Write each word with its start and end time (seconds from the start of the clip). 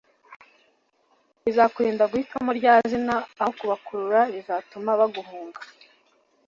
bizakurinda 1.43 2.09
guhitamo 2.11 2.51
rya 2.59 2.73
zina 2.89 3.15
aho 3.41 3.51
kubakurura 3.59 4.19
rizatuma 4.33 4.91
baguhunga 4.99 5.61